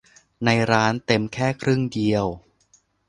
[0.45, 2.25] ในร้านเต็มแค่ครึ่งเดียว